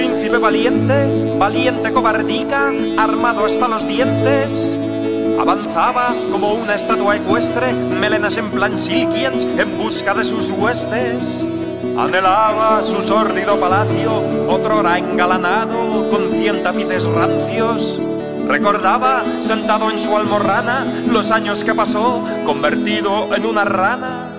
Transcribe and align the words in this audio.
Príncipe 0.00 0.38
valiente, 0.38 1.36
valiente 1.38 1.92
cobardica, 1.92 2.72
armado 2.96 3.44
hasta 3.44 3.68
los 3.68 3.86
dientes. 3.86 4.74
Avanzaba 5.38 6.16
como 6.30 6.54
una 6.54 6.74
estatua 6.74 7.16
ecuestre, 7.16 7.74
melenas 7.74 8.38
en 8.38 8.50
plan 8.50 8.78
silkiens, 8.78 9.44
en 9.44 9.76
busca 9.76 10.14
de 10.14 10.24
sus 10.24 10.52
huestes. 10.52 11.46
Anhelaba 11.98 12.82
su 12.82 13.02
sórdido 13.02 13.60
palacio, 13.60 14.22
otrora 14.48 14.96
engalanado 14.96 16.08
con 16.08 16.30
cien 16.30 16.62
tapices 16.62 17.04
rancios. 17.04 18.00
Recordaba, 18.46 19.26
sentado 19.40 19.90
en 19.90 20.00
su 20.00 20.16
almorrana, 20.16 21.04
los 21.08 21.30
años 21.30 21.62
que 21.62 21.74
pasó, 21.74 22.24
convertido 22.46 23.34
en 23.34 23.44
una 23.44 23.66
rana. 23.66 24.29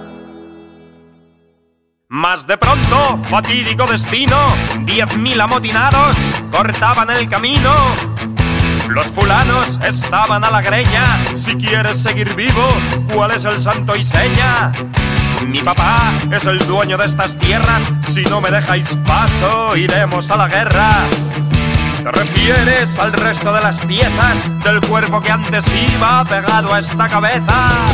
Más 2.13 2.45
de 2.45 2.57
pronto, 2.57 3.21
fatídico 3.29 3.87
destino, 3.87 4.35
diez 4.81 5.15
mil 5.15 5.39
amotinados 5.39 6.17
cortaban 6.51 7.09
el 7.09 7.29
camino. 7.29 7.73
Los 8.89 9.07
fulanos 9.07 9.79
estaban 9.81 10.43
a 10.43 10.51
la 10.51 10.59
greña, 10.61 11.25
si 11.37 11.55
quieres 11.55 12.03
seguir 12.03 12.35
vivo, 12.35 12.67
¿cuál 13.13 13.31
es 13.31 13.45
el 13.45 13.57
santo 13.57 13.95
y 13.95 14.03
seña? 14.03 14.73
Mi 15.47 15.61
papá 15.61 16.11
es 16.29 16.45
el 16.47 16.59
dueño 16.67 16.97
de 16.97 17.05
estas 17.05 17.37
tierras, 17.37 17.89
si 18.05 18.23
no 18.23 18.41
me 18.41 18.51
dejáis 18.51 18.99
paso, 19.07 19.77
iremos 19.77 20.29
a 20.31 20.35
la 20.35 20.49
guerra. 20.49 21.07
¿Te 22.03 22.11
refieres 22.11 22.99
al 22.99 23.13
resto 23.13 23.53
de 23.53 23.61
las 23.61 23.79
piezas 23.85 24.49
del 24.65 24.81
cuerpo 24.81 25.21
que 25.21 25.31
antes 25.31 25.65
iba 25.93 26.25
pegado 26.25 26.73
a 26.73 26.79
esta 26.79 27.07
cabeza? 27.07 27.85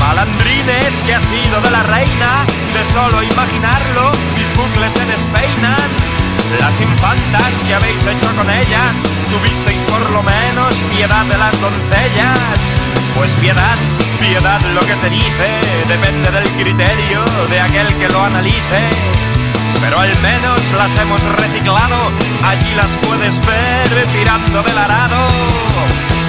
Malandrines 0.00 1.02
que 1.04 1.14
ha 1.14 1.20
sido 1.20 1.60
de 1.60 1.70
la 1.70 1.82
reina, 1.82 2.44
de 2.74 2.84
solo 2.84 3.22
imaginarlo, 3.22 4.12
mis 4.34 4.48
bucles 4.56 4.92
se 4.92 5.04
despeinan. 5.06 5.90
Las 6.58 6.80
infantas 6.80 7.52
que 7.66 7.74
habéis 7.74 8.04
hecho 8.06 8.26
con 8.34 8.48
ellas, 8.50 8.94
tuvisteis 9.30 9.84
por 9.84 10.00
lo 10.10 10.22
menos 10.22 10.74
piedad 10.90 11.24
de 11.26 11.38
las 11.38 11.54
doncellas. 11.60 12.60
Pues 13.16 13.32
piedad, 13.34 13.76
piedad 14.18 14.60
lo 14.74 14.80
que 14.80 14.96
se 14.96 15.10
dice, 15.10 15.48
depende 15.86 16.30
del 16.32 16.48
criterio 16.58 17.22
de 17.48 17.60
aquel 17.60 17.86
que 17.94 18.08
lo 18.08 18.24
analice. 18.24 18.82
Pero 19.80 20.00
al 20.00 20.16
menos 20.18 20.60
las 20.76 20.90
hemos 20.98 21.22
reciclado, 21.36 22.10
allí 22.42 22.74
las 22.74 22.90
puedes 23.06 23.38
ver 23.46 24.06
tirando 24.16 24.62
del 24.62 24.78
arado. 24.78 25.28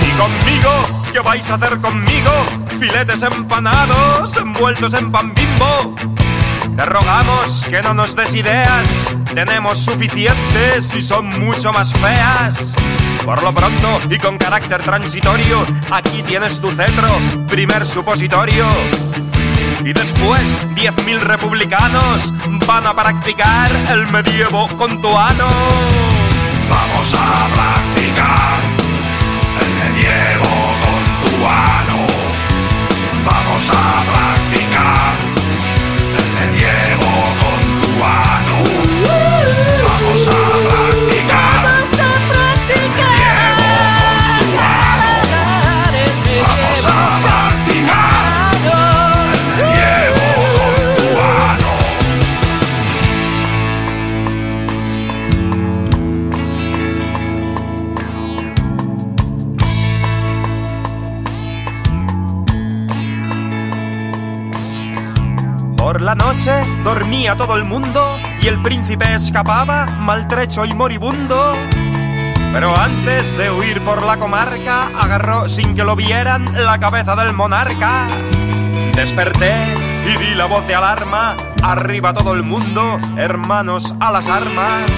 Y 0.06 0.12
conmigo 0.20 1.01
¿Qué 1.12 1.20
vais 1.20 1.50
a 1.52 1.56
hacer 1.56 1.80
conmigo? 1.82 2.32
Filetes 2.80 3.22
empanados 3.24 4.38
envueltos 4.38 4.94
en 4.94 5.12
pan 5.12 5.34
bimbo. 5.34 5.96
Te 6.76 6.86
rogamos 6.86 7.66
que 7.70 7.82
no 7.82 7.94
nos 7.94 8.16
des 8.16 8.34
ideas, 8.34 8.88
tenemos 9.34 9.78
suficientes 9.78 10.96
y 10.96 11.02
son 11.02 11.28
mucho 11.40 11.74
más 11.74 11.92
feas. 11.94 12.74
Por 13.26 13.44
lo 13.44 13.54
pronto 13.54 14.00
y 14.10 14.18
con 14.20 14.38
carácter 14.38 14.82
transitorio, 14.82 15.66
aquí 15.92 16.24
tienes 16.24 16.62
tu 16.62 16.72
cetro, 16.72 17.10
primer 17.50 17.86
supositorio. 17.86 18.70
Y 19.84 19.92
después, 19.92 20.66
10.000 20.76 21.20
republicanos 21.20 22.34
van 22.66 22.88
a 22.88 22.96
practicar 22.96 23.70
el 23.90 24.08
medievo 24.12 24.66
con 24.78 25.02
tu 25.02 25.10
ano. 25.18 25.48
Vamos 26.70 27.16
a 27.16 27.48
practicar 27.54 28.71
Vamos 33.62 33.70
a 33.74 34.41
la 66.02 66.16
noche 66.16 66.52
dormía 66.84 67.36
todo 67.36 67.56
el 67.56 67.64
mundo 67.64 68.20
y 68.42 68.48
el 68.48 68.62
príncipe 68.62 69.14
escapaba 69.14 69.86
maltrecho 69.86 70.66
y 70.66 70.74
moribundo. 70.74 71.52
Pero 72.54 72.76
antes 72.78 73.38
de 73.38 73.52
huir 73.52 73.84
por 73.84 74.04
la 74.04 74.18
comarca, 74.18 74.90
agarró 75.00 75.48
sin 75.48 75.76
que 75.76 75.84
lo 75.84 75.96
vieran 75.96 76.46
la 76.54 76.80
cabeza 76.80 77.16
del 77.16 77.34
monarca. 77.34 78.08
Desperté 78.94 79.76
y 80.06 80.18
di 80.18 80.34
la 80.36 80.46
voz 80.46 80.66
de 80.68 80.76
alarma, 80.76 81.36
arriba 81.62 82.14
todo 82.14 82.34
el 82.34 82.44
mundo, 82.44 83.00
hermanos 83.16 83.94
a 84.00 84.12
las 84.12 84.28
armas. 84.28 84.92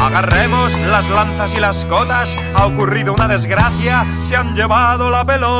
Agarremos 0.00 0.80
las 0.80 1.08
lanzas 1.08 1.54
y 1.54 1.60
las 1.60 1.84
cotas, 1.86 2.36
ha 2.56 2.66
ocurrido 2.66 3.14
una 3.14 3.28
desgracia, 3.28 4.04
se 4.20 4.36
han 4.36 4.54
llevado 4.54 5.08
la 5.10 5.24
pelota. 5.24 5.52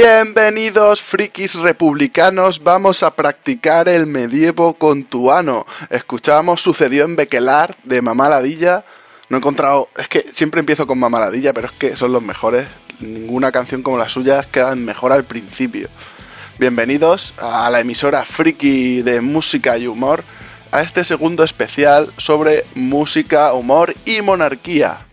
Bienvenidos 0.00 1.02
frikis 1.02 1.56
republicanos, 1.56 2.62
vamos 2.62 3.02
a 3.02 3.16
practicar 3.16 3.88
el 3.88 4.06
medievo 4.06 4.74
con 4.74 5.02
tuano. 5.02 5.66
Escuchábamos 5.90 6.60
Sucedió 6.60 7.04
en 7.04 7.16
Bequelar 7.16 7.76
de 7.82 8.00
Mamaladilla. 8.00 8.84
No 9.28 9.36
he 9.36 9.40
encontrado, 9.40 9.88
es 9.96 10.06
que 10.06 10.20
siempre 10.20 10.60
empiezo 10.60 10.86
con 10.86 11.00
Mamaladilla, 11.00 11.52
pero 11.52 11.66
es 11.66 11.72
que 11.72 11.96
son 11.96 12.12
los 12.12 12.22
mejores. 12.22 12.68
Ninguna 13.00 13.50
canción 13.50 13.82
como 13.82 13.98
las 13.98 14.12
suyas 14.12 14.46
queda 14.46 14.76
mejor 14.76 15.10
al 15.10 15.24
principio. 15.24 15.88
Bienvenidos 16.60 17.34
a 17.36 17.68
la 17.68 17.80
emisora 17.80 18.24
friki 18.24 19.02
de 19.02 19.20
música 19.20 19.78
y 19.78 19.88
humor, 19.88 20.22
a 20.70 20.82
este 20.82 21.02
segundo 21.02 21.42
especial 21.42 22.12
sobre 22.18 22.64
música, 22.76 23.52
humor 23.52 23.96
y 24.04 24.22
monarquía. 24.22 25.07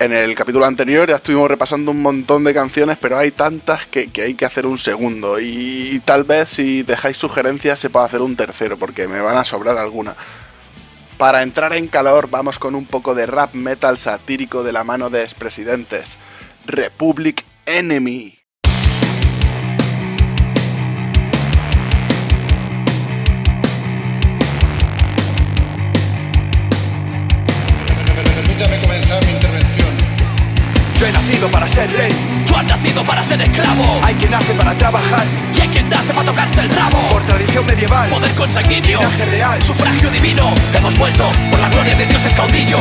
En 0.00 0.14
el 0.14 0.34
capítulo 0.34 0.64
anterior 0.64 1.06
ya 1.06 1.16
estuvimos 1.16 1.46
repasando 1.46 1.90
un 1.90 2.00
montón 2.00 2.42
de 2.42 2.54
canciones, 2.54 2.96
pero 2.96 3.18
hay 3.18 3.32
tantas 3.32 3.84
que, 3.86 4.10
hay 4.16 4.32
que 4.32 4.46
hacer 4.46 4.66
un 4.66 4.78
segundo. 4.78 5.38
Y, 5.38 6.00
tal 6.06 6.24
vez 6.24 6.48
si 6.48 6.82
dejáis 6.82 7.18
sugerencias 7.18 7.78
se 7.78 7.90
pueda 7.90 8.06
hacer 8.06 8.22
un 8.22 8.34
tercero, 8.34 8.78
porque 8.78 9.06
me 9.06 9.20
van 9.20 9.36
a 9.36 9.44
sobrar 9.44 9.76
algunas. 9.76 10.16
Para 11.18 11.42
entrar 11.42 11.74
en 11.74 11.86
calor 11.86 12.30
vamos 12.30 12.58
con 12.58 12.74
un 12.74 12.86
poco 12.86 13.14
de 13.14 13.26
rap 13.26 13.54
metal 13.54 13.98
satírico 13.98 14.64
de 14.64 14.72
la 14.72 14.84
mano 14.84 15.10
de 15.10 15.22
expresidentes. 15.22 16.16
Republic 16.64 17.44
Enemy. 17.66 18.39
Nacido 31.40 31.52
para 31.52 31.68
ser 31.68 31.90
rey. 31.92 32.12
Tú 32.46 32.54
has 32.54 32.66
nacido 32.66 33.02
para 33.02 33.22
ser 33.22 33.40
esclavo. 33.40 34.00
Hay 34.02 34.14
quien 34.16 34.30
nace 34.30 34.52
para 34.52 34.74
trabajar. 34.76 35.24
Y 35.56 35.60
hay 35.60 35.68
quien 35.68 35.88
nace 35.88 36.12
para 36.12 36.26
tocarse 36.26 36.60
el 36.60 36.68
rabo. 36.68 37.00
Por 37.08 37.22
tradición 37.22 37.64
medieval. 37.64 38.10
Poder 38.10 38.34
consanguíneo. 38.34 39.00
Linaje 39.00 39.24
real. 39.24 39.62
Sufragio 39.62 40.10
divino. 40.10 40.52
Hemos 40.74 40.98
vuelto 40.98 41.30
por 41.50 41.60
la 41.60 41.70
gloria 41.70 41.94
de 41.94 42.04
Dios 42.04 42.26
el 42.26 42.34
caudillo. 42.34 42.76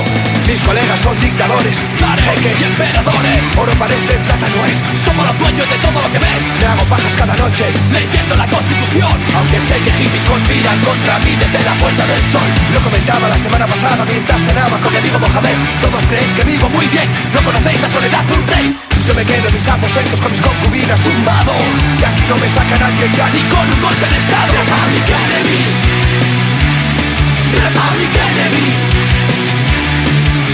Mis 0.46 0.62
colegas 0.64 1.00
son 1.00 1.18
dictadores. 1.22 1.78
Zares 1.98 2.26
y 2.60 2.64
emperadores. 2.64 3.40
Oro 3.56 3.72
parece, 3.80 4.18
plata 4.28 4.48
no 4.50 4.66
es. 4.66 4.78
Somos 5.00 5.26
los 5.26 5.40
dueños 5.40 5.70
de 5.70 5.78
todo 5.78 6.02
lo 6.02 6.12
que 6.12 6.20
ves. 6.20 6.44
Me 6.60 6.66
hago 6.66 6.84
pajas 6.92 7.16
cada 7.16 7.36
noche. 7.38 7.64
Leyendo 7.94 8.36
la 8.36 8.48
constitución. 8.48 9.16
Aunque 9.38 9.62
sé 9.62 9.80
que 9.80 9.92
hippies 9.94 10.24
conspiran 10.24 10.80
contra 10.84 11.20
mí 11.20 11.32
desde 11.40 11.64
la 11.64 11.74
puerta 11.80 12.04
del 12.06 12.24
sol. 12.26 12.50
Lo 12.74 12.80
comentaba 12.82 13.30
la 13.30 13.38
semana 13.38 13.68
pasada 13.68 14.04
mientras 14.04 14.42
cenaba 14.44 14.78
con 14.80 14.92
mi 14.92 15.00
amigo 15.00 15.18
Mohamed. 15.18 15.56
Todos 15.80 16.04
creéis 16.08 16.34
que 16.34 16.44
vivo 16.44 16.68
muy 16.70 16.88
bien. 16.88 17.08
No 17.34 17.42
conocéis 17.42 17.82
la 17.82 17.88
soledad 17.88 18.24
de 18.26 18.34
un 18.34 18.49
rey. 18.50 18.76
Yo 19.08 19.14
me 19.14 19.26
quedo 19.26 19.48
en 19.48 19.54
mis 19.54 19.68
aposentos 19.68 20.20
con 20.22 20.32
mis 20.32 20.42
concubinas 20.42 21.02
tumbado. 21.02 21.54
Y 22.00 22.04
aquí 22.04 22.24
no 22.30 22.36
me 22.38 22.50
saca 22.50 22.78
nadie 22.78 23.10
ya 23.16 23.30
ni 23.30 23.42
con 23.50 23.66
un 23.66 23.82
golpe 23.82 24.06
de 24.06 24.18
estado. 24.18 24.54
Republic 24.54 25.10
Enemy. 25.10 25.62
Republic 27.64 28.14
Enemy. 28.30 28.68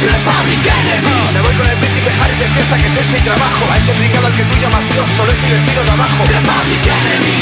Republic 0.08 0.66
Enemy. 0.66 1.18
Me 1.34 1.42
voy 1.42 1.56
con 1.56 1.68
el 1.68 1.78
príncipe 1.78 2.12
Harry 2.22 2.38
de 2.38 2.48
fiesta 2.56 2.78
que 2.78 2.88
ese 2.88 3.00
es 3.02 3.10
mi 3.10 3.20
trabajo. 3.20 3.64
A 3.72 3.78
ese 3.78 3.92
brigado 3.94 4.28
al 4.28 4.34
que 4.34 4.44
tú 4.44 4.56
llamas 4.62 4.86
Dios 4.94 5.08
solo 5.18 5.32
es 5.32 5.40
mi 5.42 5.50
vecino 5.52 5.82
de 5.84 5.92
abajo. 5.92 6.20
Republic 6.28 6.84
Enemy. 6.86 7.38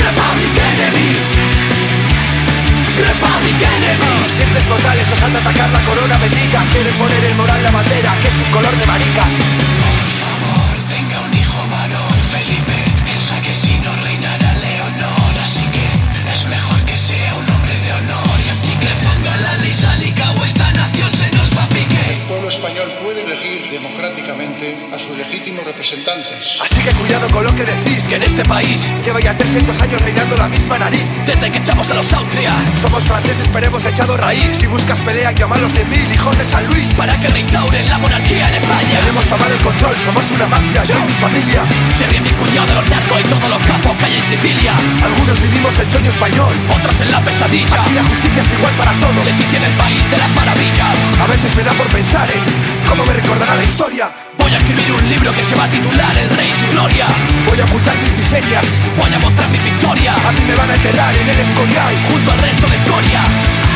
Republic 0.00 0.54
Enemy 0.56 1.39
Republic 3.00 3.60
Enemy 3.60 4.28
Siempre 4.28 4.60
mortales 4.68 5.10
osan 5.12 5.34
atacar 5.36 5.68
la 5.70 5.80
corona 5.84 6.16
bendita 6.18 6.62
Quieren 6.72 6.94
poner 6.94 7.24
el 7.24 7.34
moral 7.34 7.62
la 7.62 7.70
bandera, 7.70 8.12
que 8.20 8.28
es 8.28 8.34
un 8.46 8.50
color 8.52 8.74
de 8.76 8.86
maricas. 8.86 9.32
Por 9.82 10.10
favor, 10.22 10.88
tenga 10.88 11.20
un 11.20 11.34
hijo 11.36 11.58
varón 11.68 12.16
Felipe. 12.30 12.76
Piensa 13.04 13.40
que 13.40 13.52
si 13.52 13.72
no 13.78 13.92
reinará 14.04 14.54
Leonor 14.54 15.34
Así 15.42 15.64
que 15.74 15.86
es 16.32 16.46
mejor 16.46 16.80
que 16.84 16.96
sea 16.96 17.34
un 17.34 17.50
hombre 17.50 17.78
de 17.80 17.92
honor. 17.92 18.36
Y 18.46 18.48
aquí 18.48 18.72
que 18.80 18.92
ponga 19.04 19.36
la 19.36 19.56
ley 19.56 19.72
sálica 19.72 20.30
o 20.32 20.44
esta 20.44 20.70
nación 20.72 21.10
se 21.12 21.30
nos 21.36 21.50
va 21.56 21.64
a 21.64 21.68
pique 21.68 22.09
pueblo 22.30 22.48
español 22.48 22.88
puede 23.02 23.24
elegir 23.24 23.68
democráticamente 23.72 24.78
a 24.94 24.98
sus 25.00 25.18
legítimos 25.18 25.64
representantes. 25.64 26.60
Así 26.62 26.80
que 26.80 26.94
cuidado 26.94 27.26
con 27.30 27.42
lo 27.42 27.52
que 27.56 27.64
decís 27.64 28.06
Que 28.06 28.14
en 28.14 28.22
este 28.22 28.44
país, 28.44 28.88
Lleva 29.04 29.18
ya 29.18 29.36
300 29.36 29.82
años 29.82 30.00
reinando 30.00 30.36
la 30.36 30.46
misma 30.46 30.78
nariz. 30.78 31.02
Desde 31.26 31.50
que 31.50 31.58
echamos 31.58 31.90
a 31.90 31.94
los 31.94 32.12
Austria. 32.12 32.54
Somos 32.80 33.02
franceses 33.02 33.50
pero 33.52 33.66
hemos 33.66 33.84
echado 33.84 34.16
raíz. 34.16 34.58
Si 34.58 34.68
buscas 34.68 35.00
pelea 35.00 35.32
llama 35.32 35.56
a 35.56 35.58
los 35.58 35.74
de 35.74 35.84
mil 35.86 36.06
hijos 36.14 36.38
de 36.38 36.44
San 36.44 36.64
Luis. 36.68 36.86
Para 36.94 37.18
que 37.20 37.26
reinstauren 37.26 37.90
la 37.90 37.98
monarquía 37.98 38.48
en 38.48 38.62
España. 38.62 39.00
Queremos 39.00 39.24
tomar 39.26 39.50
el 39.50 39.58
control, 39.58 39.98
somos 39.98 40.30
una 40.30 40.46
mafia, 40.46 40.84
yo 40.84 40.94
y 40.98 41.02
mi 41.10 41.14
familia. 41.14 41.62
Se 41.98 42.06
ríe 42.06 42.20
mi 42.20 42.30
cuñado 42.30 42.68
de 42.68 42.74
los 42.74 42.90
narcos 42.90 43.20
y 43.20 43.24
todos 43.24 43.50
los 43.50 43.62
capos 43.66 43.96
que 43.96 44.04
hay 44.04 44.14
en 44.14 44.22
Sicilia. 44.22 44.74
Algunos 45.02 45.34
vivimos 45.42 45.76
el 45.80 45.90
sueño 45.90 46.10
español. 46.10 46.54
Otros 46.78 47.00
en 47.00 47.10
la 47.10 47.18
pesadilla. 47.20 47.82
Aquí 47.82 47.94
la 47.94 48.04
justicia 48.04 48.40
es 48.40 48.52
igual 48.52 48.74
para 48.78 48.92
todos. 49.00 49.24
Leticia 49.26 49.58
en 49.58 49.64
el 49.64 49.76
país 49.76 50.10
de 50.10 50.16
las 50.16 50.30
maravillas. 50.36 50.94
A 51.18 51.26
veces 51.26 51.56
me 51.56 51.64
da 51.64 51.72
por 51.72 51.88
pensar 51.88 52.19
en 52.28 52.88
cómo 52.88 53.04
me 53.04 53.14
recordará 53.14 53.54
la 53.54 53.64
historia. 53.64 54.10
Voy 54.38 54.52
a 54.52 54.58
escribir 54.58 54.92
un 54.92 55.08
libro 55.08 55.32
que 55.32 55.42
se 55.42 55.54
va 55.54 55.64
a 55.64 55.70
titular 55.70 56.16
El 56.18 56.28
Rey 56.30 56.50
y 56.50 56.54
su 56.54 56.66
Gloria. 56.72 57.06
Voy 57.48 57.60
a 57.60 57.64
ocultar 57.64 57.96
mis 58.02 58.16
miserias. 58.16 58.66
Voy 58.98 59.12
a 59.12 59.18
mostrar 59.18 59.48
mi 59.50 59.58
victoria 59.58 60.14
A 60.14 60.32
mí 60.32 60.40
me 60.46 60.54
van 60.54 60.70
a 60.70 60.74
enterrar 60.74 61.16
en 61.16 61.28
el 61.28 61.38
escorial 61.38 61.94
Junto 62.10 62.32
al 62.32 62.38
resto 62.38 62.66
de 62.66 62.76
escoria 62.76 63.69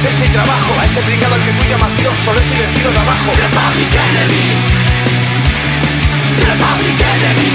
ese 0.00 0.08
es 0.08 0.18
mi 0.18 0.28
trabajo. 0.28 0.72
A 0.80 0.84
ese 0.86 1.02
brigado 1.02 1.34
al 1.34 1.42
que 1.44 1.52
tú 1.52 1.62
llamas 1.68 1.94
Dios 1.98 2.14
solo 2.24 2.40
es 2.40 2.46
mi 2.46 2.56
vecino 2.56 2.90
de 2.90 2.98
abajo. 2.98 3.28
Republic 3.36 3.92
Enemy. 3.92 4.46
Republic 6.40 7.00
Enemy. 7.04 7.52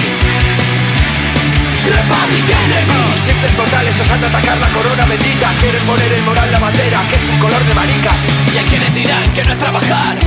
Republic 1.89 2.45
Enemy. 2.45 3.17
Simples 3.17 3.57
mortales 3.57 3.99
osan 3.99 4.23
atacar 4.23 4.57
la 4.59 4.69
corona 4.69 5.05
bendita. 5.05 5.49
Quieren 5.59 5.81
poner 5.89 6.11
el 6.13 6.21
moral 6.21 6.51
la 6.51 6.59
bandera 6.59 7.01
que 7.09 7.15
es 7.15 7.29
un 7.29 7.39
color 7.39 7.63
de 7.65 7.73
maricas. 7.73 8.19
Y 8.53 8.57
hay 8.57 8.65
quienes 8.65 8.93
dirán 8.93 9.23
que 9.33 9.43
no 9.43 9.53
es 9.53 9.59
trabajar. 9.59 10.17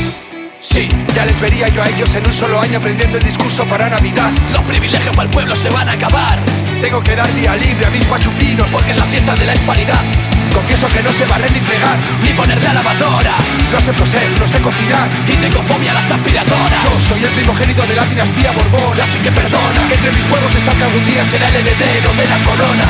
Sí, 0.59 0.89
Ya 1.15 1.25
les 1.25 1.39
vería 1.41 1.69
yo 1.69 1.85
a 1.85 1.89
ellos 1.89 2.13
en 2.17 2.27
un 2.27 2.33
solo 2.33 2.61
año 2.61 2.79
aprendiendo 2.79 3.19
el 3.19 3.25
discurso 3.25 3.65
para 3.67 3.89
Navidad. 3.89 4.33
Los 4.53 4.63
privilegios 4.63 5.15
para 5.15 5.29
el 5.29 5.31
pueblo 5.31 5.55
se 5.55 5.71
van 5.71 5.89
a 5.89 5.93
acabar. 5.93 6.41
Tengo 6.83 7.01
que 7.01 7.15
dar 7.15 7.33
día 7.35 7.55
libre 7.55 7.87
a 7.87 7.91
mis 7.91 8.05
pachupinos 8.05 8.71
Porque 8.71 8.93
es 8.93 8.97
la 8.97 9.05
fiesta 9.07 9.35
de 9.35 9.47
la 9.47 9.55
hispanidad 9.55 10.01
Confieso 10.55 10.89
que 10.89 11.03
no 11.03 11.13
sé 11.13 11.27
barrer 11.27 11.53
ni 11.53 11.61
fregar 11.61 11.97
Ni 12.23 12.31
poner 12.31 12.63
la 12.63 12.75
lavadora 12.75 13.37
No 13.73 13.81
sé 13.81 13.93
coser, 13.93 14.29
no 14.39 14.47
sé 14.47 14.61
cocinar 14.61 15.09
Y 15.27 15.37
tengo 15.37 15.63
fobia 15.63 15.93
a 15.93 15.95
las 15.95 16.11
aspiradoras. 16.11 16.85
Yo 16.85 16.91
soy 17.09 17.25
el 17.25 17.31
primogénito 17.31 17.83
de 17.87 17.95
la 17.95 18.05
dinastía 18.05 18.53
Borbón 18.53 19.01
Así 19.01 19.19
que 19.19 19.33
perdona 19.33 19.89
Que 19.89 19.95
entre 19.95 20.13
mis 20.13 20.25
huevos 20.31 20.55
está 20.55 20.73
que 20.75 20.85
algún 20.85 21.05
día 21.05 21.25
será 21.27 21.49
el 21.49 21.57
heredero 21.57 22.13
de 22.15 22.27
la 22.29 22.39
corona. 22.39 22.87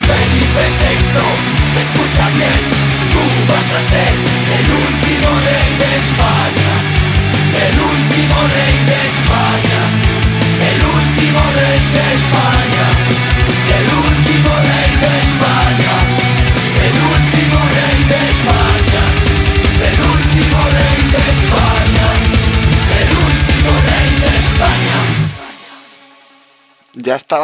Felipe 0.00 0.64
VI, 0.80 1.80
escucha 1.80 2.28
bien, 2.30 2.62
tú 3.12 3.22
vas 3.52 3.68
a 3.72 3.80
ser 3.90 4.12
el 4.58 4.66
último 4.70 5.28
rey 5.46 5.70
de 5.78 5.88
España, 6.02 6.74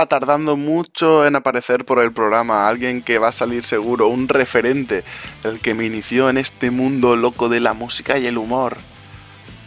estaba 0.03 0.21
tardando 0.21 0.57
mucho 0.57 1.27
en 1.27 1.35
aparecer 1.35 1.85
por 1.85 2.01
el 2.01 2.13
programa 2.13 2.69
alguien 2.69 3.03
que 3.03 3.19
va 3.19 3.29
a 3.29 3.33
salir 3.33 3.65
seguro, 3.65 4.07
un 4.07 4.29
referente, 4.29 5.03
el 5.43 5.59
que 5.59 5.75
me 5.75 5.87
inició 5.87 6.31
en 6.31 6.39
este 6.39 6.71
mundo 6.71 7.17
loco 7.17 7.49
de 7.49 7.59
la 7.59 7.75
música 7.75 8.17
y 8.17 8.29
el 8.29 8.39
humor. 8.39 8.77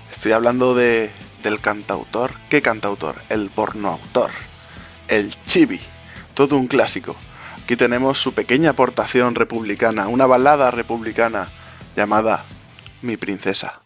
Estoy 0.10 0.32
hablando 0.32 0.74
de 0.74 1.12
del 1.44 1.60
cantautor. 1.60 2.32
¿Qué 2.50 2.62
cantautor? 2.62 3.22
El 3.28 3.50
pornoautor. 3.50 4.32
El 5.10 5.36
chibi. 5.44 5.82
Todo 6.34 6.56
un 6.56 6.68
clásico. 6.68 7.18
Aquí 7.62 7.76
tenemos 7.76 8.18
su 8.18 8.34
pequeña 8.34 8.70
aportación 8.70 9.36
republicana, 9.36 10.08
una 10.08 10.28
balada 10.28 10.72
republicana 10.72 11.50
llamada 11.98 12.46
Mi 13.02 13.18
princesa. 13.18 13.82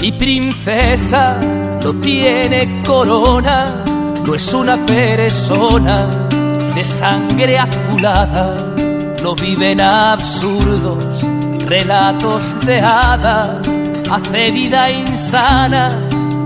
Mi 0.00 0.12
princesa 0.12 1.36
no 1.84 1.92
tiene 2.00 2.82
corona, 2.86 3.84
no 4.26 4.34
es 4.34 4.54
una 4.54 4.78
persona 4.86 6.06
de 6.74 6.82
sangre 6.82 7.58
azulada, 7.58 8.72
no 9.22 9.34
vive 9.34 9.72
en 9.72 9.82
absurdos 9.82 11.04
relatos 11.66 12.64
de 12.64 12.80
hadas, 12.80 13.78
hace 14.10 14.50
vida 14.50 14.90
insana, 14.90 15.90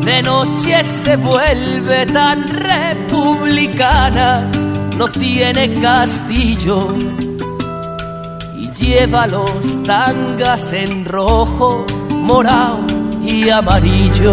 de 0.04 0.20
noche 0.20 0.82
se 0.82 1.14
vuelve 1.14 2.06
tan 2.06 2.48
republicana, 2.48 4.50
no 4.98 5.08
tiene 5.12 5.80
castillo 5.80 6.88
y 8.58 8.68
lleva 8.72 9.28
los 9.28 9.80
tangas 9.84 10.72
en 10.72 11.04
rojo, 11.04 11.86
morado 12.10 12.93
y 13.26 13.48
amarillo. 13.50 14.32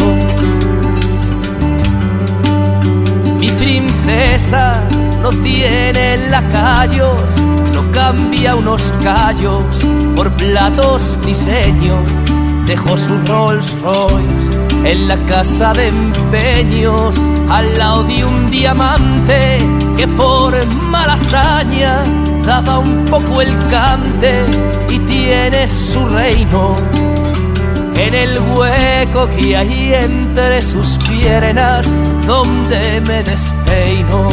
Mi 3.39 3.49
princesa 3.49 4.83
no 5.21 5.29
tiene 5.29 6.29
lacayos, 6.29 7.37
no 7.73 7.91
cambia 7.91 8.55
unos 8.55 8.93
callos 9.03 9.65
por 10.15 10.31
platos 10.31 11.17
diseño. 11.25 11.95
Dejó 12.65 12.97
su 12.97 13.17
Rolls 13.27 13.75
Royce 13.81 14.89
en 14.89 15.07
la 15.07 15.17
casa 15.25 15.73
de 15.73 15.87
empeños, 15.87 17.19
al 17.49 17.77
lado 17.77 18.03
de 18.03 18.25
un 18.25 18.47
diamante 18.47 19.57
que 19.97 20.07
por 20.07 20.53
mala 20.89 21.13
hazaña 21.13 22.03
daba 22.45 22.79
un 22.79 23.05
poco 23.05 23.41
el 23.41 23.55
cante 23.69 24.33
y 24.89 24.99
tiene 24.99 25.67
su 25.67 26.05
reino 26.07 26.75
en 27.95 28.13
el 28.13 28.39
hueco 28.39 29.27
que 29.35 29.57
hay 29.57 29.93
entre 29.93 30.61
sus 30.61 30.97
piernas 31.07 31.91
donde 32.25 33.01
me 33.01 33.23
despeino. 33.23 34.29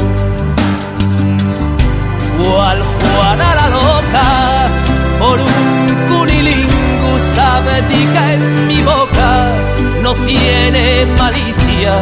Cual 2.38 2.78
Juana 3.00 3.54
la 3.54 3.68
loca 3.68 4.68
por 5.18 5.38
un 5.38 6.08
cunilingus 6.08 7.22
sabetica 7.34 8.34
en 8.34 8.68
mi 8.68 8.80
boca 8.82 9.50
no 10.02 10.14
tiene 10.14 11.06
malicia. 11.18 11.92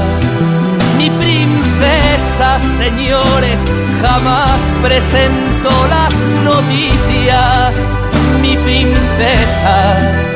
Mi 0.98 1.10
princesa, 1.10 2.60
señores, 2.60 3.64
jamás 4.02 4.72
presentó 4.82 5.70
las 5.88 6.14
noticias. 6.44 7.84
Mi 8.40 8.56
princesa. 8.56 10.35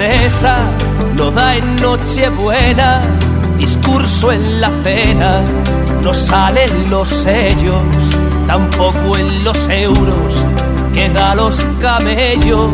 Princesa 0.00 0.56
no 1.14 1.30
da 1.30 1.56
en 1.56 1.76
Nochebuena, 1.76 3.02
discurso 3.58 4.32
en 4.32 4.60
la 4.60 4.70
cena, 4.82 5.42
no 6.02 6.14
salen 6.14 6.88
los 6.88 7.08
sellos, 7.08 7.82
tampoco 8.46 9.18
en 9.18 9.44
los 9.44 9.68
euros 9.68 10.34
que 10.94 11.10
da 11.10 11.34
los 11.34 11.66
camellos, 11.82 12.70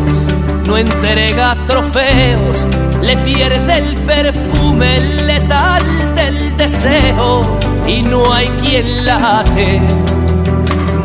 no 0.67 0.79
entrega 0.79 1.57
trofeos, 1.67 2.67
le 3.03 3.17
pierde 3.19 3.77
el 3.77 3.97
perfume 3.97 5.01
letal 5.25 5.83
del 6.15 6.57
deseo. 6.57 7.41
Y 7.87 8.03
no 8.03 8.33
hay 8.33 8.49
quien 8.65 9.05
la 9.05 9.39
ate. 9.39 9.81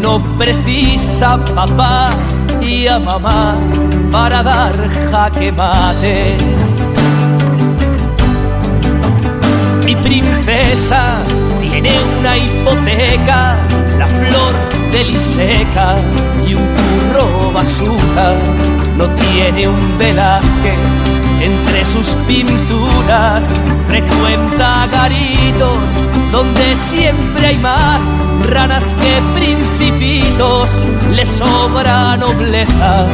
No 0.02 0.20
precisa 0.36 1.38
papá 1.54 2.10
y 2.72 2.88
a 2.88 3.00
mamá 3.00 3.56
para 4.12 4.42
dar 4.42 4.74
jaque 5.12 5.52
mate. 5.52 6.38
Mi 9.86 9.96
princesa 9.98 11.02
tiene 11.60 11.92
una 12.20 12.38
hipoteca, 12.38 13.58
la 14.00 14.08
flor 14.08 14.54
de 14.92 15.04
liseca 15.04 15.98
y 16.48 16.54
un 16.54 16.66
curro 16.78 17.52
basura. 17.52 18.36
No 18.98 19.06
tiene 19.10 19.68
un 19.68 19.98
Velázquez 19.98 21.11
entre 21.42 21.86
sus 21.86 22.08
pinturas, 22.28 23.52
frecuenta 23.88 24.88
garitos 24.92 25.82
donde 26.32 26.76
siempre 26.76 27.48
hay 27.48 27.58
más 27.58 28.04
ranas 28.50 28.96
que 28.96 29.40
principitos, 29.40 30.78
le 31.12 31.26
sobra 31.26 32.16
nobleza. 32.18 33.08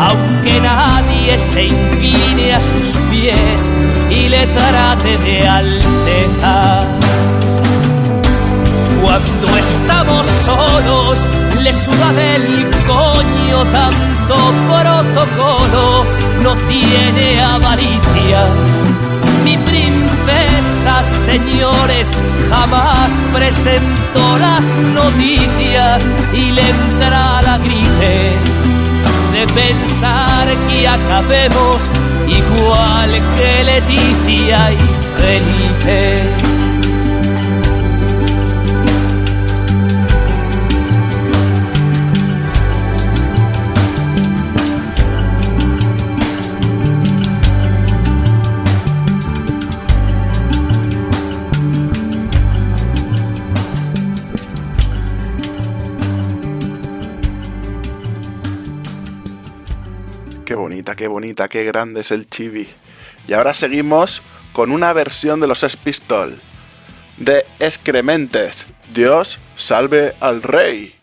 Aunque 0.00 0.60
nadie 0.60 1.38
se 1.38 1.64
incline 1.66 2.54
a 2.54 2.60
sus 2.60 2.96
pies 3.10 3.68
y 4.10 4.28
le 4.28 4.46
trate 4.46 5.18
de 5.18 5.48
alteza. 5.48 6.84
Cuando 9.02 9.56
estamos 9.56 10.26
solos, 10.26 11.18
le 11.60 11.72
suda 11.72 12.12
del 12.12 12.68
coño 12.86 13.64
tanto 13.72 14.36
protocolo, 14.68 16.04
no 16.42 16.54
tiene 16.68 17.40
avaricia. 17.40 18.46
Mi 19.44 19.56
princesa, 19.56 21.04
señores, 21.04 22.10
jamás 22.50 23.12
presentó 23.32 24.38
las 24.38 24.64
noticias 24.94 26.06
y 26.34 26.52
le 26.52 26.62
entra 26.62 27.42
la 27.42 27.58
gripe 27.58 28.32
de 29.32 29.46
pensar 29.54 30.48
que 30.68 30.88
acabemos 30.88 31.90
igual 32.26 33.10
que 33.36 33.64
Leticia 33.64 34.72
y 34.72 34.76
Felipe. 35.16 36.47
Qué 60.98 61.06
bonita, 61.06 61.46
qué 61.46 61.62
grande 61.62 62.00
es 62.00 62.10
el 62.10 62.28
chibi. 62.28 62.66
Y 63.28 63.32
ahora 63.32 63.54
seguimos 63.54 64.20
con 64.52 64.72
una 64.72 64.92
versión 64.92 65.38
de 65.38 65.46
los 65.46 65.60
Sex 65.60 65.76
Pistols 65.76 66.40
de 67.18 67.46
Excrementes. 67.60 68.66
Dios 68.92 69.38
salve 69.54 70.16
al 70.18 70.42
rey. 70.42 70.97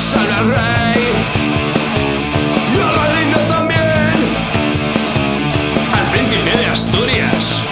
Salve 0.00 0.32
al 0.32 0.48
rey. 0.48 1.02
Y 2.74 2.78
a 2.80 2.92
la 2.92 3.06
reina 3.14 3.38
también, 3.48 4.14
al 5.96 6.10
príncipe 6.10 6.52
de 6.56 6.66
Asturias. 6.66 7.62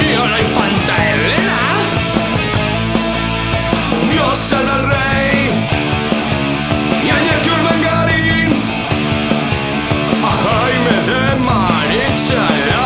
Y 0.00 0.14
a 0.14 0.24
la 0.32 0.40
infanta 0.40 0.94
Elena. 1.14 1.60
Dios 4.10 4.38
salve 4.38 4.70
al 4.70 4.86
rey. 4.96 5.36
Y 7.06 7.10
a 7.10 7.16
Iñaki 7.22 7.50
Urdangarín, 7.50 8.50
a 10.24 10.30
Jaime 10.42 10.96
de 11.08 11.20
Marichalar 11.48 12.77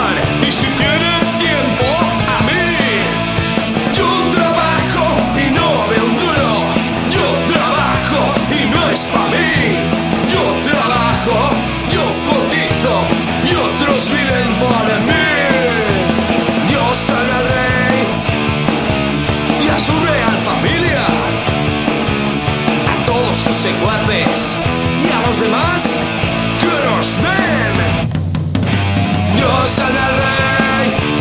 viven 13.93 14.49
por 14.59 14.85
mí. 15.07 15.29
Dios 16.69 16.97
salve 16.97 17.33
al 17.33 17.45
rey 17.59 18.07
y 19.65 19.69
a 19.69 19.79
su 19.79 19.93
real 20.01 20.37
familia. 20.47 21.05
A 22.91 23.05
todos 23.05 23.37
sus 23.37 23.55
secuaces 23.55 24.57
y 24.99 25.13
a 25.13 25.27
los 25.27 25.41
demás 25.41 25.99
que 26.61 26.75
nos 26.89 27.17
den. 27.27 27.75
Dios 29.37 29.69
salve 29.69 29.99
al 29.99 30.17
rey 30.17 31.12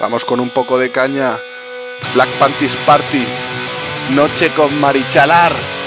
Vamos 0.00 0.24
con 0.24 0.40
un 0.40 0.48
poco 0.48 0.78
de 0.78 0.90
caña. 0.90 1.36
Black 2.14 2.30
Panties 2.38 2.76
Party. 2.86 3.26
Noche 4.10 4.52
con 4.54 4.80
Marichalar. 4.80 5.79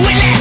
Willie. 0.00 0.37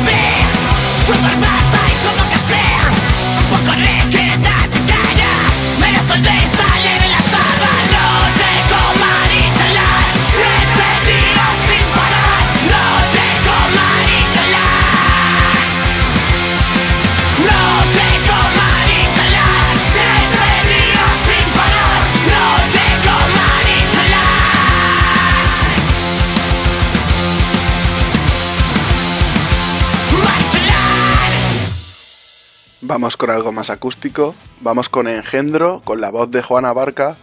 Vamos 33.08 33.16
con 33.16 33.30
algo 33.30 33.54
más 33.54 33.70
acústico. 33.70 34.36
Vamos 34.60 34.90
con 34.90 35.08
Engendro, 35.08 35.82
con 35.86 36.02
la 36.02 36.12
voz 36.12 36.30
de 36.30 36.42
Juana 36.42 36.74
Barca. 36.74 37.16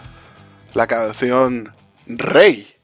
La 0.73 0.87
canción 0.87 1.75
Rey. 2.07 2.75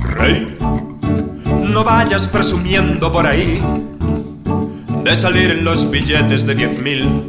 Rey, 0.00 0.56
no 1.74 1.84
vayas 1.84 2.26
presumiendo 2.26 3.12
por 3.12 3.26
ahí 3.26 3.62
de 5.04 5.14
salir 5.14 5.50
en 5.50 5.62
los 5.62 5.90
billetes 5.90 6.46
de 6.46 6.54
diez 6.54 6.80
mil. 6.80 7.26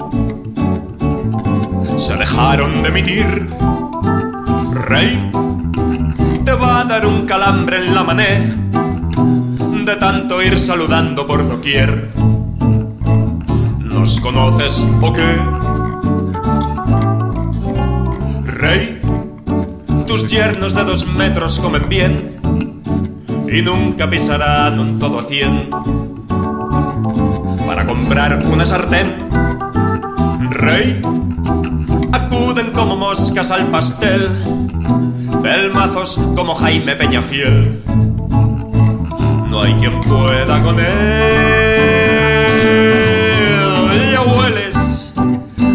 Se 1.98 2.16
dejaron 2.16 2.82
de 2.82 2.88
emitir. 2.88 3.50
Rey, 4.72 5.32
te 6.46 6.54
va 6.54 6.80
a 6.80 6.86
dar 6.86 7.06
un 7.06 7.26
calambre 7.26 7.86
en 7.86 7.94
la 7.94 8.06
mané 8.06 8.87
de 9.88 9.96
tanto 9.96 10.42
ir 10.44 10.60
saludando 10.60 11.26
por 11.26 11.48
doquier. 11.48 12.10
¿Nos 13.80 14.20
conoces 14.20 14.86
o 15.02 15.14
qué? 15.14 15.24
Rey, 18.44 19.00
tus 20.06 20.28
yernos 20.28 20.76
de 20.76 20.84
dos 20.84 21.08
metros 21.08 21.62
comen 21.62 21.88
bien 21.88 22.38
y 23.50 23.62
nunca 23.62 24.10
pisarán 24.10 24.78
un 24.78 25.00
todo 25.00 25.20
a 25.20 25.24
cien 25.24 25.70
para 27.66 27.86
comprar 27.86 28.46
una 28.46 28.66
sartén. 28.66 29.30
Rey, 30.50 31.02
acuden 32.12 32.72
como 32.74 32.98
moscas 32.98 33.52
al 33.52 33.68
pastel, 33.68 34.32
pelmazos 35.42 36.20
como 36.36 36.56
Jaime 36.56 36.98
Peñafiel. 36.98 37.97
No 39.58 39.64
hay 39.64 39.74
quien 39.74 40.00
pueda 40.02 40.62
con 40.62 40.80
él. 40.80 40.86
Ya 44.12 44.22
hueles 44.22 45.12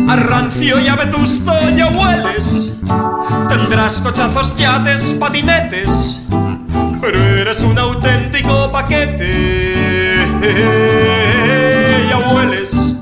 a 0.09 0.15
rancio 0.15 0.79
y 0.79 0.87
a 0.87 0.95
vetusto, 0.95 1.53
ya 1.77 1.89
hueles. 1.89 2.77
Tendrás 3.49 4.01
cochazos, 4.01 4.55
yates, 4.55 5.17
patinetes 5.19 6.23
pero 7.01 7.19
eres 7.19 7.63
un 7.63 7.77
auténtico 7.77 8.71
paquete. 8.71 10.29
Ya 12.09 12.19
hueles 12.33 12.95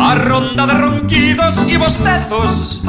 a 0.00 0.14
ronda 0.14 0.66
de 0.66 0.72
ronquidos 0.72 1.66
y 1.68 1.76
bostezos, 1.76 2.82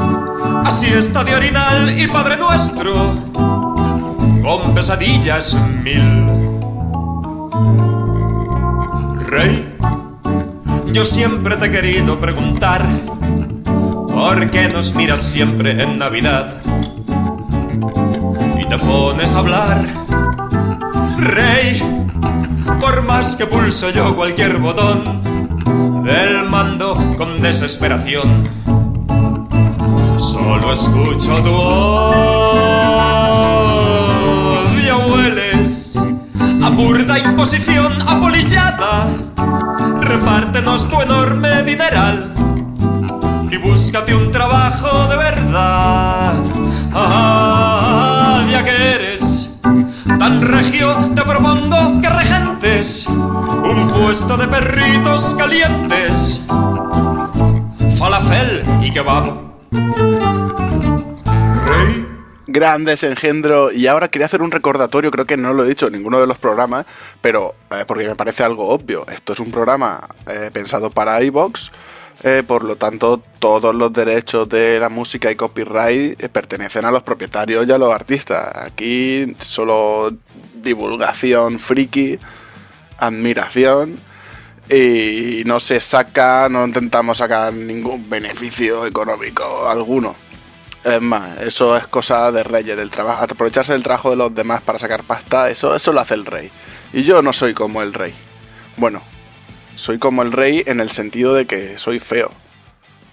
a 0.64 0.70
siesta 0.70 1.22
de 1.22 1.34
orinal 1.34 2.00
y 2.00 2.06
Padre 2.06 2.38
Nuestro, 2.38 3.14
con 3.34 4.72
pesadillas 4.74 5.58
mil. 5.84 6.59
Rey, 9.26 9.76
yo 10.92 11.04
siempre 11.04 11.56
te 11.56 11.66
he 11.66 11.70
querido 11.70 12.20
preguntar, 12.20 12.86
¿por 14.08 14.50
qué 14.50 14.68
nos 14.68 14.94
miras 14.94 15.22
siempre 15.22 15.82
en 15.82 15.98
Navidad? 15.98 16.54
Y 18.60 18.64
te 18.68 18.78
pones 18.78 19.34
a 19.34 19.38
hablar 19.38 20.00
Rey, 21.20 21.82
por 22.80 23.02
más 23.02 23.36
que 23.36 23.46
pulso 23.46 23.90
yo 23.90 24.16
cualquier 24.16 24.58
botón 24.58 25.20
del 26.02 26.48
mando 26.48 26.96
con 27.16 27.42
desesperación, 27.42 28.48
solo 30.16 30.72
escucho 30.72 31.42
tu 31.42 31.50
voz. 31.50 32.69
A 36.62 36.70
burda 36.70 37.18
imposición 37.18 38.02
apolillada. 38.08 39.08
Repártenos 40.00 40.88
tu 40.88 41.00
enorme 41.00 41.62
dineral 41.62 42.32
y 43.50 43.56
búscate 43.56 44.14
un 44.14 44.30
trabajo 44.30 45.06
de 45.08 45.16
verdad. 45.16 46.34
Ah, 46.92 48.44
ya 48.50 48.64
que 48.64 48.94
eres 48.94 49.58
tan 50.18 50.42
regio, 50.42 50.94
te 51.14 51.22
propongo 51.22 52.00
que 52.00 52.08
regentes 52.08 53.06
un 53.06 53.88
puesto 53.88 54.36
de 54.36 54.48
perritos 54.48 55.34
calientes, 55.38 56.42
falafel 57.96 58.64
y 58.82 58.90
kebab. 58.90 59.49
Grandes 62.52 63.04
engendro. 63.04 63.70
Y 63.70 63.86
ahora 63.86 64.08
quería 64.08 64.26
hacer 64.26 64.42
un 64.42 64.50
recordatorio, 64.50 65.12
creo 65.12 65.24
que 65.24 65.36
no 65.36 65.54
lo 65.54 65.64
he 65.64 65.68
dicho 65.68 65.86
en 65.86 65.92
ninguno 65.92 66.20
de 66.20 66.26
los 66.26 66.38
programas, 66.38 66.84
pero 67.20 67.54
eh, 67.70 67.84
porque 67.86 68.08
me 68.08 68.16
parece 68.16 68.42
algo 68.42 68.68
obvio. 68.68 69.06
Esto 69.06 69.32
es 69.34 69.40
un 69.40 69.52
programa 69.52 70.00
eh, 70.26 70.50
pensado 70.52 70.90
para 70.90 71.22
iVox. 71.22 71.70
eh, 72.22 72.42
por 72.46 72.64
lo 72.64 72.76
tanto, 72.76 73.22
todos 73.38 73.74
los 73.74 73.92
derechos 73.92 74.48
de 74.48 74.78
la 74.80 74.88
música 74.88 75.30
y 75.30 75.36
copyright 75.36 76.28
pertenecen 76.28 76.84
a 76.84 76.90
los 76.90 77.02
propietarios 77.02 77.66
y 77.66 77.72
a 77.72 77.78
los 77.78 77.94
artistas. 77.94 78.50
Aquí 78.56 79.36
solo 79.38 80.12
divulgación 80.54 81.58
friki, 81.58 82.18
admiración 82.98 83.96
y 84.68 85.42
no 85.46 85.60
se 85.60 85.80
saca, 85.80 86.48
no 86.48 86.66
intentamos 86.66 87.18
sacar 87.18 87.52
ningún 87.52 88.10
beneficio 88.10 88.86
económico 88.86 89.68
alguno. 89.68 90.29
Es 90.84 91.00
más, 91.00 91.38
eso 91.40 91.76
es 91.76 91.86
cosa 91.86 92.32
de 92.32 92.42
reyes, 92.42 92.76
del 92.76 92.90
trabajo, 92.90 93.24
aprovecharse 93.24 93.72
del 93.72 93.82
trabajo 93.82 94.10
de 94.10 94.16
los 94.16 94.34
demás 94.34 94.62
para 94.62 94.78
sacar 94.78 95.04
pasta, 95.04 95.50
eso, 95.50 95.74
eso 95.74 95.92
lo 95.92 96.00
hace 96.00 96.14
el 96.14 96.24
rey. 96.24 96.50
Y 96.92 97.02
yo 97.02 97.20
no 97.20 97.32
soy 97.32 97.52
como 97.52 97.82
el 97.82 97.92
rey. 97.92 98.14
Bueno, 98.76 99.02
soy 99.76 99.98
como 99.98 100.22
el 100.22 100.32
rey 100.32 100.62
en 100.66 100.80
el 100.80 100.90
sentido 100.90 101.34
de 101.34 101.46
que 101.46 101.78
soy 101.78 102.00
feo. 102.00 102.30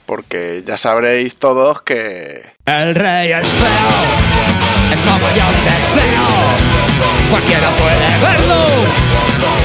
Porque 0.06 0.64
ya 0.66 0.78
sabréis 0.78 1.36
todos 1.38 1.82
que... 1.82 2.54
El 2.66 2.96
rey 2.96 3.34
es 3.34 3.50
feo, 3.50 4.94
es 4.94 5.06
mogollón 5.06 5.54
de 5.66 5.72
feo. 6.00 7.30
Cualquiera 7.30 7.76
puede 7.76 8.18
verlo. 8.20 8.66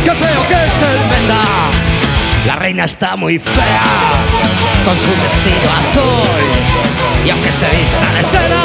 Qué 0.04 0.10
feo 0.10 0.46
que 0.48 0.54
es 0.54 0.74
el 0.76 1.08
venda. 1.08 1.70
La 2.46 2.56
reina 2.56 2.84
está 2.84 3.14
muy 3.14 3.38
fea, 3.38 4.24
con 4.84 4.98
su 4.98 5.10
vestido 5.10 5.70
azul. 5.70 6.91
Y 7.24 7.30
aunque 7.30 7.52
se 7.52 7.68
vista 7.68 8.12
de 8.12 8.20
escena, 8.20 8.62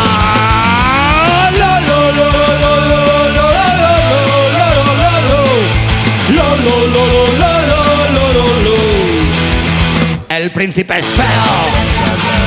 El 10.30 10.52
príncipe 10.52 11.00
es 11.00 11.08
feo, 11.08 11.26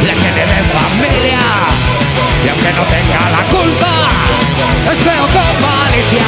le 0.06 0.12
tiene 0.12 0.46
de 0.46 0.62
familia. 0.64 1.40
Y 2.44 2.48
aunque 2.48 2.72
no 2.72 2.82
tenga 2.84 3.30
la 3.30 3.42
culpa, 3.48 3.88
es 4.92 4.98
feo 4.98 5.26
con 5.26 5.60
malicia. 5.60 6.26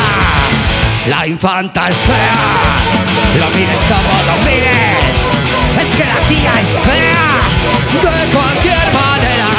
La 1.09 1.27
infanta 1.27 1.89
es 1.91 1.99
fea, 1.99 3.39
lo 3.39 3.51
mires 3.51 3.81
como 3.83 4.23
lo 4.25 4.37
mires. 4.39 5.50
Es 5.81 5.91
que 5.93 6.05
la 6.05 6.21
tía 6.29 6.61
es 6.61 6.69
fea, 6.81 7.41
de 8.03 8.33
cualquier 8.33 8.93
manera. 8.93 9.51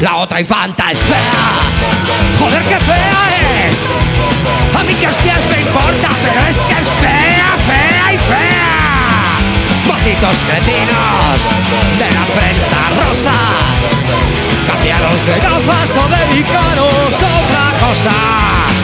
La 0.00 0.16
otra 0.18 0.40
infanta 0.40 0.92
es 0.92 1.00
fea. 1.00 1.18
Joder, 2.38 2.62
qué 2.62 2.78
fea 2.78 3.68
es. 3.68 3.90
A 4.78 4.84
mí 4.84 4.94
que 4.94 5.08
hostias 5.08 5.44
me 5.46 5.62
importa, 5.62 6.10
pero 6.22 6.40
es 6.46 6.56
que 6.56 6.72
es 6.72 6.88
fea. 7.00 7.27
Malditos 10.20 10.44
cretinos 10.44 11.54
de 11.96 12.10
la 12.10 12.26
prensa 12.26 12.76
rosa. 13.06 13.32
Cambiaros 14.66 15.24
de 15.24 15.38
gafas 15.38 15.90
o 15.96 16.08
dedicaros 16.08 17.22
a 17.22 17.38
otra 17.38 17.86
cosa. 17.86 18.77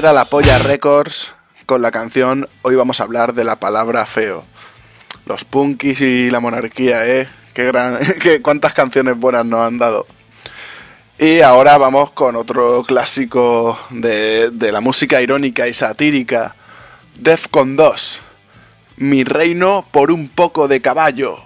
Era 0.00 0.14
la 0.14 0.24
Polla 0.24 0.56
Records 0.56 1.34
con 1.66 1.82
la 1.82 1.90
canción 1.90 2.48
Hoy 2.62 2.74
vamos 2.74 3.00
a 3.00 3.02
hablar 3.02 3.34
de 3.34 3.44
la 3.44 3.60
palabra 3.60 4.06
feo. 4.06 4.46
Los 5.26 5.44
punkis 5.44 6.00
y 6.00 6.30
la 6.30 6.40
monarquía, 6.40 7.06
¿eh? 7.06 7.28
Qué 7.52 7.66
gran, 7.66 7.98
qué, 8.22 8.40
cuántas 8.40 8.72
canciones 8.72 9.18
buenas 9.18 9.44
nos 9.44 9.60
han 9.60 9.76
dado. 9.76 10.06
Y 11.18 11.42
ahora 11.42 11.76
vamos 11.76 12.12
con 12.12 12.34
otro 12.36 12.82
clásico 12.84 13.78
de, 13.90 14.50
de 14.50 14.72
la 14.72 14.80
música 14.80 15.20
irónica 15.20 15.68
y 15.68 15.74
satírica. 15.74 16.56
Defcon 17.18 17.76
2. 17.76 18.20
Mi 18.96 19.22
reino 19.22 19.86
por 19.90 20.12
un 20.12 20.30
poco 20.30 20.66
de 20.66 20.80
caballo. 20.80 21.40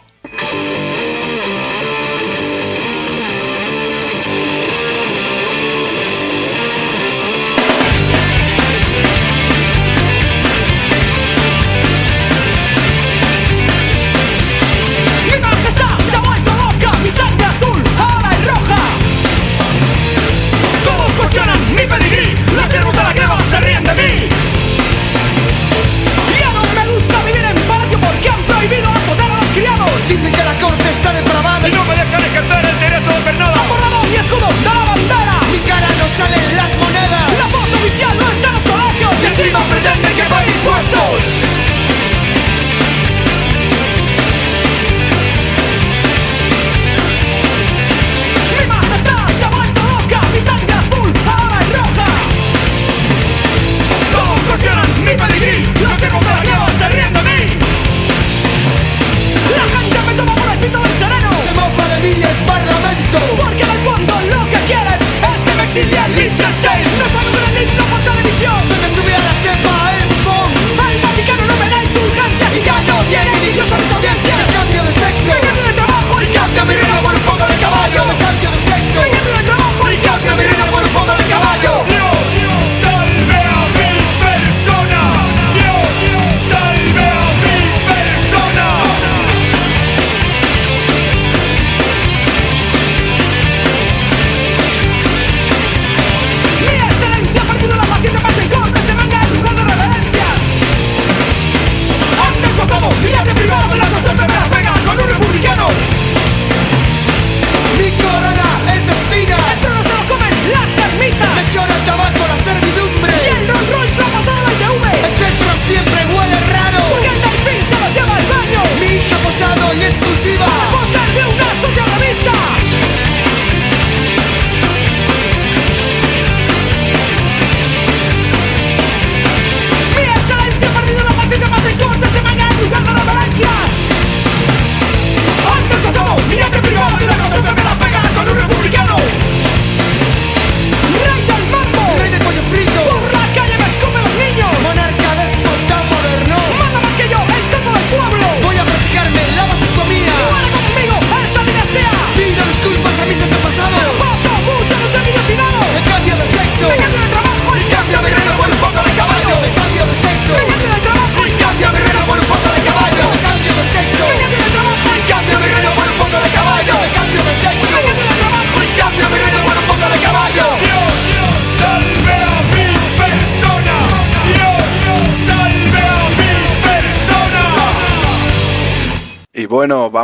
Yo 73.54 73.62
soy 73.64 74.03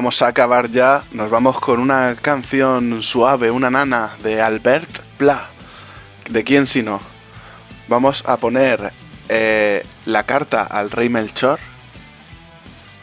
vamos 0.01 0.23
a 0.23 0.29
acabar 0.29 0.71
ya. 0.71 1.03
Nos 1.13 1.29
vamos 1.29 1.61
con 1.61 1.79
una 1.79 2.17
canción 2.17 3.03
suave, 3.03 3.51
una 3.51 3.69
nana 3.69 4.13
de 4.23 4.41
Albert 4.41 5.01
Pla. 5.19 5.51
¿De 6.31 6.43
quién 6.43 6.67
si 6.67 6.83
no? 6.83 7.03
Vamos 7.87 8.25
a 8.27 8.39
poner 8.39 8.95
eh, 9.29 9.85
la 10.07 10.25
carta 10.25 10.63
al 10.63 10.91
rey 10.91 11.11
Melchor. 11.11 11.61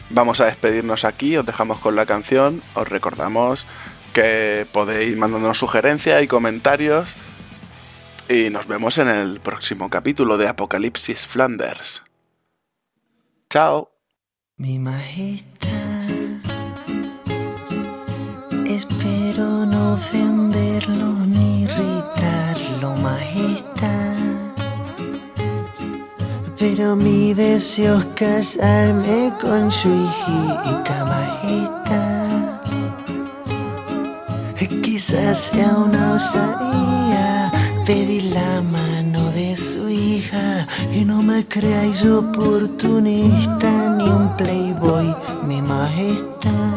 Vamos 0.09 0.41
a 0.41 0.45
despedirnos 0.45 1.05
aquí, 1.05 1.37
os 1.37 1.45
dejamos 1.45 1.77
con 1.77 1.95
la 1.95 2.07
canción. 2.07 2.63
Os 2.73 2.87
recordamos 2.87 3.67
que 4.11 4.65
podéis 4.71 5.15
mandarnos 5.17 5.59
sugerencias 5.59 6.23
y 6.23 6.27
comentarios. 6.27 7.15
Y 8.27 8.49
nos 8.49 8.65
vemos 8.65 8.97
en 8.97 9.07
el 9.07 9.39
próximo 9.39 9.91
capítulo 9.91 10.35
de 10.39 10.47
Apocalipsis 10.47 11.27
Flanders. 11.27 12.01
Chao. 13.51 13.91
Mi 14.55 14.79
majestad, 14.79 15.76
ni 20.85 21.63
irritarlo, 21.63 22.95
majestad. 22.95 24.15
Pero 26.59 26.95
mi 26.95 27.33
deseo 27.33 27.97
es 27.97 28.05
casarme 28.15 29.33
con 29.41 29.71
su 29.71 29.89
hijita, 29.89 31.05
majestad. 31.05 32.27
Quizás 34.83 35.39
sea 35.39 35.77
una 35.77 36.13
osadía 36.13 37.51
pedir 37.85 38.25
la 38.25 38.61
mano 38.61 39.31
de 39.31 39.55
su 39.55 39.89
hija 39.89 40.67
y 40.93 41.05
no 41.05 41.21
me 41.21 41.45
creáis 41.45 42.03
oportunista 42.05 43.69
ni 43.97 44.03
un 44.03 44.35
playboy, 44.35 45.15
mi 45.47 45.61
majestad. 45.61 46.76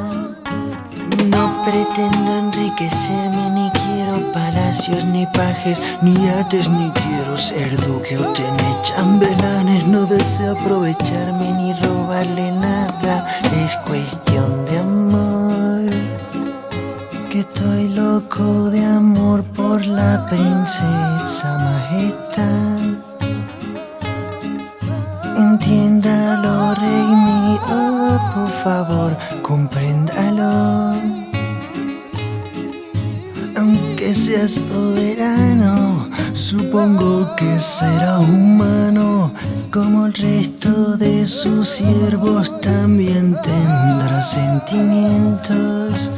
Pretendo 1.64 2.38
enriquecerme, 2.38 3.51
ni 3.51 3.70
quiero 3.70 4.33
palacios, 4.33 5.05
ni 5.05 5.27
pajes, 5.27 5.81
ni 6.01 6.14
yates, 6.14 6.68
ni 6.68 6.90
quiero 6.90 7.37
ser 7.37 7.77
duque 7.87 8.16
o 8.16 8.25
tener 8.33 8.83
chambelanes. 8.83 9.87
No 9.87 10.07
deseo 10.07 10.53
aprovecharme 10.53 11.53
ni 11.53 11.75
robarle 11.75 12.53
nada, 12.53 13.27
es 13.62 13.77
cuestión 13.87 14.64
de 14.66 14.79
amor. 14.79 15.90
Que 17.31 17.40
estoy 17.40 17.90
loco 17.90 18.70
de 18.70 18.85
amor 18.85 19.44
por 19.55 19.85
la 19.85 20.27
princesa 20.31 21.59
majestad. 21.59 22.81
Entiéndalo, 25.37 26.75
rey 26.75 27.07
mío, 27.07 28.18
por 28.35 28.51
favor, 28.64 29.16
compréndalo. 29.42 31.10
Sea 34.12 34.49
soberano, 34.49 36.09
supongo 36.35 37.35
que 37.37 37.61
será 37.61 38.18
humano. 38.18 39.31
Como 39.73 40.07
el 40.07 40.14
resto 40.14 40.96
de 40.96 41.25
sus 41.27 41.68
siervos 41.68 42.61
también 42.61 43.37
tendrá 43.40 44.20
sentimientos. 44.20 46.11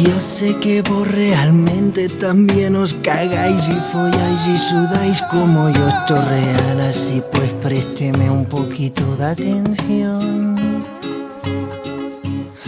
Yo 0.00 0.18
sé 0.20 0.56
que 0.56 0.80
vos 0.80 1.06
realmente 1.06 2.08
también 2.08 2.76
os 2.76 2.94
cagáis 2.94 3.68
y 3.68 3.76
folláis 3.92 4.46
y 4.46 4.56
sudáis 4.56 5.22
como 5.30 5.68
yo 5.68 5.86
esto 5.86 6.16
real, 6.22 6.80
así 6.80 7.22
pues 7.30 7.52
présteme 7.62 8.30
un 8.30 8.46
poquito 8.46 9.16
de 9.16 9.24
atención. 9.26 10.53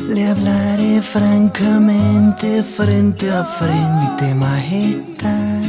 Le 0.09 0.25
hablaré 0.29 1.03
francamente 1.03 2.63
frente 2.63 3.29
a 3.31 3.45
frente, 3.45 4.35
majestad. 4.35 5.63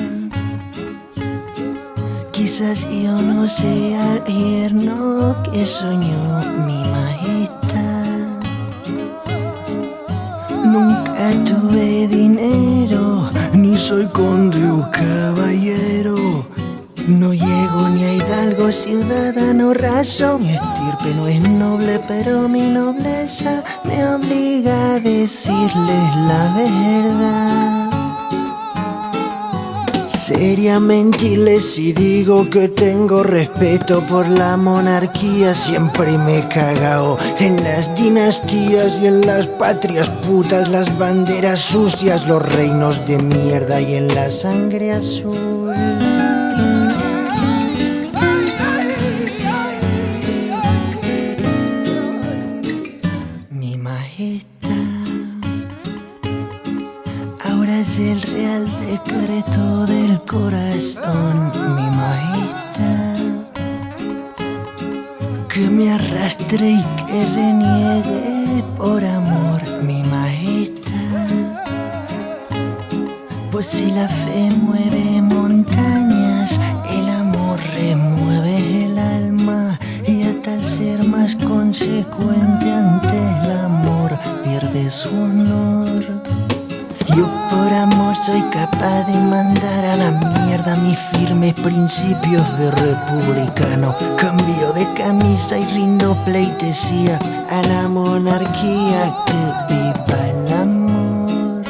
Quizás 2.31 2.87
yo 2.89 3.19
no 3.21 3.47
sea 3.49 4.15
el 4.15 4.23
yerno 4.25 5.35
que 5.43 5.65
soñó 5.65 6.39
mi 6.67 6.83
majestad. 6.97 8.37
Nunca 10.65 11.31
tuve 11.43 12.07
dinero, 12.07 13.29
ni 13.53 13.75
soy 13.75 14.05
conde 14.05 14.63
o 14.69 14.87
caballero. 14.91 16.36
No 17.07 17.33
llego 17.33 17.87
ni 17.87 18.03
a 18.03 18.13
hidalgo, 18.15 18.69
ciudadano 18.69 19.73
raso. 19.73 20.37
Mi 20.37 20.49
estirpe 20.49 21.15
no 21.15 21.25
es 21.25 21.39
noble, 21.39 22.01
pero 22.05 22.49
mi 22.49 22.67
nobleza 22.67 23.63
me 23.85 24.05
obliga 24.05 24.95
a 24.95 24.99
decirles 24.99 26.15
la 26.27 26.53
verdad. 26.57 27.87
Sería 30.09 30.81
si 31.61 31.93
digo 31.93 32.49
que 32.49 32.67
tengo 32.67 33.23
respeto 33.23 34.05
por 34.05 34.27
la 34.27 34.57
monarquía. 34.57 35.55
Siempre 35.55 36.17
me 36.17 36.39
he 36.39 36.47
cagao 36.49 37.17
en 37.39 37.63
las 37.63 37.95
dinastías 37.95 38.99
y 39.01 39.07
en 39.07 39.21
las 39.21 39.47
patrias 39.47 40.09
putas, 40.27 40.67
las 40.69 40.97
banderas 40.99 41.61
sucias, 41.61 42.27
los 42.27 42.43
reinos 42.53 43.07
de 43.07 43.17
mierda 43.17 43.79
y 43.79 43.95
en 43.95 44.09
la 44.09 44.29
sangre 44.29 44.91
azul. 44.91 45.66
Que 65.57 65.69
me 65.71 65.91
arrastre 65.91 66.69
y 66.69 66.83
que 67.07 67.25
reniegue 67.33 68.63
por 68.77 69.03
amor, 69.03 69.59
mi 69.81 70.03
majestad. 70.03 71.29
Pues 73.49 73.65
si 73.65 73.89
la 73.89 74.07
fe 74.07 74.51
mueve 74.61 75.19
montañas, 75.23 76.59
el 76.91 77.09
amor 77.09 77.57
remueve 77.73 78.85
el 78.85 78.99
alma. 78.99 79.79
Y 80.05 80.21
hasta 80.27 80.53
el 80.53 80.63
ser 80.63 81.03
más 81.05 81.35
consecuente 81.37 82.71
soy 88.25 88.41
capaz 88.51 89.03
de 89.03 89.17
mandar 89.17 89.85
a 89.85 89.95
la 89.95 90.11
mierda 90.11 90.75
mis 90.77 90.97
firmes 91.13 91.53
principios 91.53 92.45
de 92.57 92.71
republicano. 92.71 93.93
Cambio 94.17 94.73
de 94.73 94.91
camisa 94.93 95.57
y 95.57 95.65
rindo 95.67 96.17
pleitesía 96.25 97.19
a 97.49 97.61
la 97.67 97.87
monarquía 97.87 99.15
que 99.25 99.73
viva 99.73 100.27
el 100.27 100.53
amor. 100.53 101.63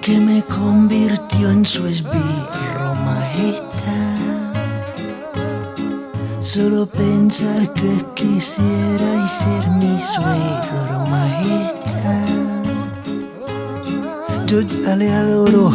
Que 0.00 0.20
me 0.20 0.42
convirtió 0.42 1.50
en 1.50 1.64
su 1.66 1.86
esbirro 1.86 2.94
majestad. 3.04 3.72
Solo 6.40 6.86
pensar 6.86 7.72
que 7.72 8.04
quisierais 8.14 9.30
ser 9.30 9.68
mi 9.70 10.00
suegro 10.00 11.06
majestad. 11.10 11.83
Yo 14.46 14.60
ya 14.60 14.94
le 14.94 15.10
adoro, 15.10 15.72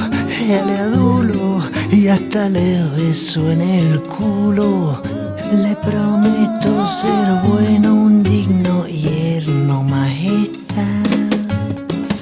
ya 0.47 0.63
le 0.63 0.77
adulo 0.77 1.59
y 1.91 2.07
hasta 2.07 2.47
le 2.49 2.83
beso 2.95 3.49
en 3.51 3.61
el 3.61 3.99
culo. 4.01 5.01
Le 5.51 5.75
prometo 5.77 6.87
ser 6.87 7.49
bueno, 7.49 7.95
un 7.95 8.21
digno 8.21 8.85
yerno 8.85 9.81
majestad. 9.83 11.09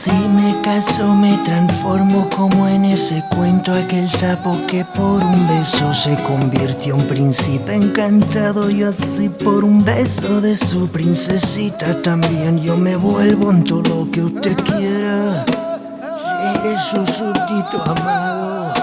Si 0.02 0.12
me 0.12 0.62
caso 0.62 1.14
me 1.14 1.38
transformo 1.44 2.30
como 2.34 2.66
en 2.68 2.86
ese 2.86 3.22
cuento 3.36 3.74
aquel 3.74 4.10
sapo 4.10 4.58
que 4.68 4.86
por 4.86 5.22
un 5.22 5.48
beso 5.50 5.94
se 5.94 6.16
convirtió 6.24 6.96
en 6.96 7.08
príncipe 7.08 7.76
encantado 7.76 8.70
y 8.70 8.84
así 8.84 9.28
por 9.28 9.66
un 9.66 9.84
beso 9.84 10.40
de 10.40 10.56
su 10.56 10.88
princesita 10.88 12.02
también 12.02 12.58
yo 12.60 12.78
me 12.78 12.96
vuelvo 12.96 13.52
en 13.52 13.66
todo 13.66 13.84
lo 13.84 14.12
que 14.12 14.22
usted 14.22 14.56
quiera. 14.64 15.46
Seré 16.18 16.80
su 16.80 17.06
súbdito 17.06 17.84
amado, 17.86 18.74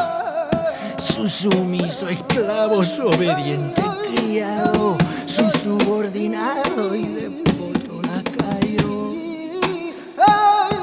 su 0.99 1.29
sumiso 1.29 2.09
esclavo, 2.09 2.85
su 2.85 3.07
obediente 3.07 3.83
criado, 4.15 4.97
su 5.27 5.51
subordinado 5.51 6.95
y 6.95 7.07
de 7.07 7.31
poto 7.31 8.01
lacayo. 8.03 9.15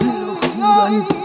Lo 0.02 0.36
juro 0.36 0.82
ante. 0.84 1.22